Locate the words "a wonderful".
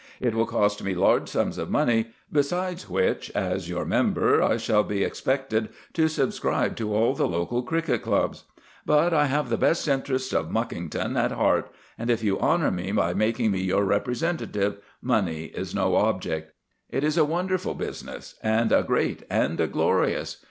17.15-17.75